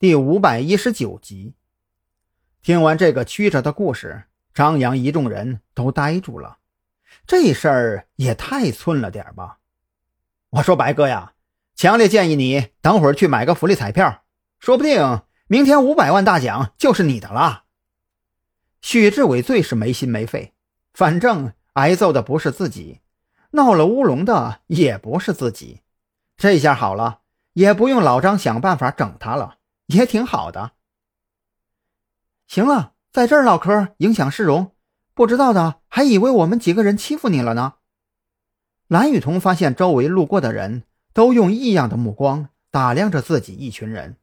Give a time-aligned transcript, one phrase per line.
[0.00, 1.56] 第五百一十九集。
[2.62, 6.58] 听完这个曲折的故事，张扬一众人都呆住了。
[7.26, 9.58] 这事儿也太寸了点吧！
[10.50, 11.32] 我说白哥呀，
[11.74, 14.22] 强烈建议你等会儿去买个福利彩票，
[14.60, 17.64] 说不定明天五百万大奖就是你的了。
[18.80, 20.52] 许志伟最是没心没肺，
[20.94, 23.00] 反正挨揍的不是自己，
[23.50, 25.80] 闹了乌龙的也不是自己，
[26.36, 27.22] 这下好了，
[27.54, 29.56] 也不用老张想办法整他了。
[29.88, 30.72] 也挺好的。
[32.46, 34.72] 行了，在这儿唠嗑影响市容，
[35.12, 37.74] 不知道的还以为我们几个人欺负你了呢。
[38.86, 44.16] 蓝雨桐发现周围路过的人都用异样的目光打量着自己一群人，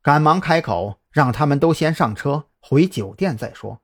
[0.00, 3.80] 赶忙开口让他们都先上车回酒店再说。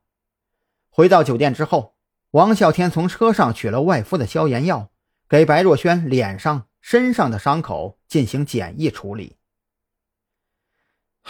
[0.90, 1.96] 回到酒店之后，
[2.32, 4.90] 王啸天从车上取了外敷的消炎药，
[5.28, 9.36] 给白若萱脸上、身上的伤口进行简易处理。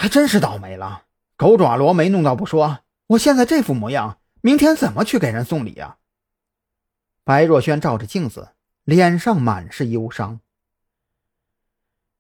[0.01, 5.97] 还真是倒霉了，狗爪罗没弄到不说，我现在这副模样，明天怎么去给人送礼呀？
[7.25, 8.51] 白若萱照着镜子，
[8.85, 10.39] 脸上满是忧伤。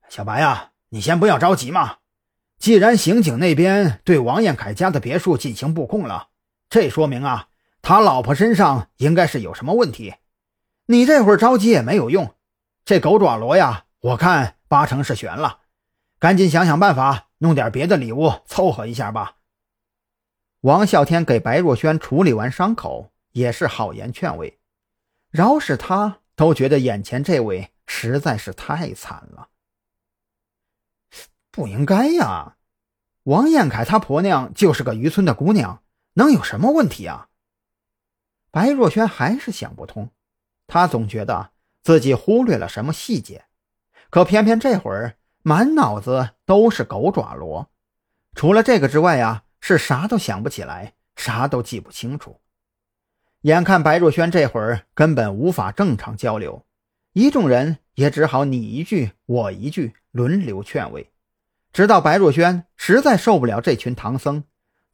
[0.08, 1.98] 小白呀，你先不要着急嘛。
[2.58, 6.30] 既然刑警那边对王彦凯家的别墅进行布控了，
[6.68, 7.46] 这说明啊，
[7.80, 10.16] 他老婆身上应该是有什么问题。
[10.86, 12.34] 你这会儿着急也没有用，
[12.84, 15.60] 这狗爪罗呀，我看八成是悬了。
[16.18, 19.36] 赶紧想想办法，弄点别的礼物凑合一下吧。
[20.60, 24.58] 王啸天给白若萱处理完伤口，也是好言劝慰。
[25.30, 29.50] 饶是他都觉得眼前这位实在是太惨了。
[31.50, 32.56] 不应该呀，
[33.24, 35.82] 王艳凯他婆娘就是个渔村的姑娘，
[36.14, 37.28] 能有什么问题啊？
[38.50, 40.10] 白若萱还是想不通，
[40.66, 41.52] 她总觉得
[41.82, 43.44] 自己忽略了什么细节，
[44.08, 45.17] 可偏偏这会儿。
[45.42, 47.70] 满脑子都是狗爪罗，
[48.34, 52.40] 除了这个之外呀，是啥都想不起来，啥都记不清楚。
[53.42, 56.66] 眼看白若萱这会儿根本无法正常交流，
[57.12, 61.10] 一众人也只好你一句我一句轮流劝慰，
[61.72, 64.44] 直到白若萱实在受不了这群唐僧，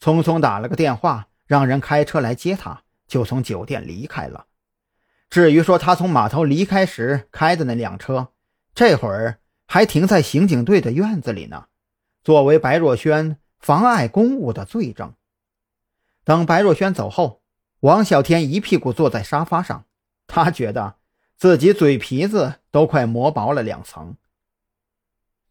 [0.01, 4.47] 匆匆打了个电话，让人开车来接她，就从酒店离开了。
[5.31, 8.29] 至于说他从码头离开时开的那辆车，
[8.75, 9.41] 这会儿。
[9.67, 11.67] 还停在刑警队的院子里呢，
[12.23, 15.15] 作为白若萱妨碍公务的罪证。
[16.25, 17.43] 等白若萱走后，
[17.81, 19.87] 王小天一屁股坐在沙发上，
[20.27, 20.97] 他觉得
[21.37, 24.17] 自己嘴皮子都快磨薄了两层。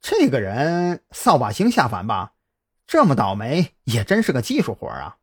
[0.02, 2.34] 这个人扫把星下凡吧，
[2.88, 5.18] 这么倒霉也真是个技术活啊！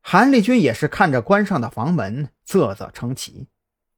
[0.00, 3.46] 韩立军也是看着关上的房门，啧啧称奇。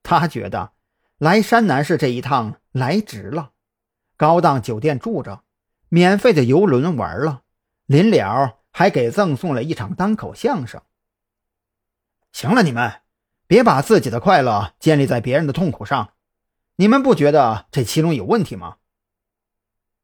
[0.02, 0.72] 他觉得
[1.16, 3.52] 来山南市这一趟来值了。
[4.16, 5.42] 高档酒店住着，
[5.88, 7.42] 免费的游轮玩了，
[7.86, 10.82] 临了还给赠送了一场单口相声。
[12.32, 13.00] 行了，你们
[13.46, 16.14] 别把自己的快乐建立在别人的痛苦上，
[16.76, 18.76] 你们不觉得这其中有问题吗？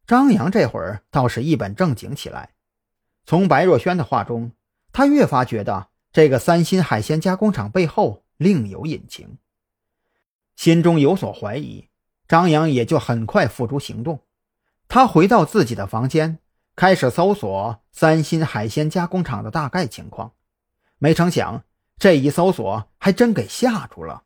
[0.06, 2.50] 张扬这会儿倒是一本正经起来，
[3.26, 4.52] 从白若萱的话中，
[4.92, 9.38] 他越发觉得这个三星海鲜加工厂背后另有隐情，
[10.56, 11.89] 心中有所怀疑。
[12.30, 14.20] 张扬也就很快付诸行动。
[14.86, 16.38] 他回到自己的房间，
[16.76, 20.30] 开始搜索三星海鲜加工厂的大概情况。
[20.98, 21.64] 没成想，
[21.98, 24.22] 这一搜索还真给吓住了。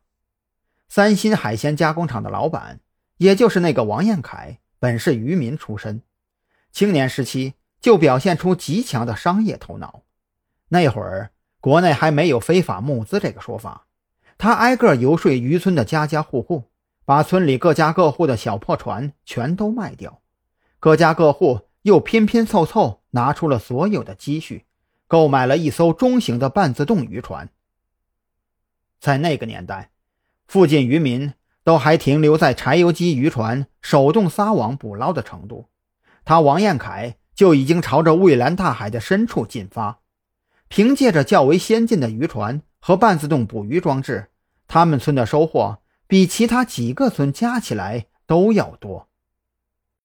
[0.87, 2.79] 三星海鲜加工厂的老板，
[3.17, 6.03] 也就是那个王彦凯，本是渔民出身，
[6.71, 10.03] 青年时期就表现出极强的商业头脑。
[10.67, 13.87] 那会儿国内还没有非法募资这个说法，
[14.37, 16.65] 他挨个游说渔村的家家户户。
[17.05, 20.21] 把村里各家各户的小破船全都卖掉，
[20.79, 24.65] 各家各户又拼拼凑凑拿出了所有的积蓄，
[25.07, 27.49] 购买了一艘中型的半自动渔船。
[28.99, 29.91] 在那个年代，
[30.47, 31.33] 附近渔民
[31.63, 35.69] 都还停留在柴油机渔船手动撒网捕捞的程度，
[36.23, 39.99] 他王彦凯就已经朝着蔚蓝大海的深处进发。
[40.67, 44.31] 凭借着较为先进的渔船和半自动捕鱼装置，
[44.67, 45.77] 他们村的收获。
[46.07, 49.07] 比其他几个村加起来都要多。